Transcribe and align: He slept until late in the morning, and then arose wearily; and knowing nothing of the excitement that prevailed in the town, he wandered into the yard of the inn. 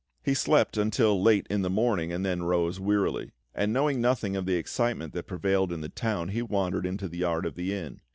He 0.23 0.33
slept 0.33 0.77
until 0.77 1.21
late 1.21 1.45
in 1.51 1.61
the 1.61 1.69
morning, 1.69 2.11
and 2.11 2.25
then 2.25 2.41
arose 2.41 2.79
wearily; 2.79 3.33
and 3.53 3.71
knowing 3.71 4.01
nothing 4.01 4.35
of 4.35 4.47
the 4.47 4.55
excitement 4.55 5.13
that 5.13 5.27
prevailed 5.27 5.71
in 5.71 5.81
the 5.81 5.89
town, 5.89 6.29
he 6.29 6.41
wandered 6.41 6.87
into 6.87 7.07
the 7.07 7.19
yard 7.19 7.45
of 7.45 7.53
the 7.53 7.71
inn. 7.71 8.01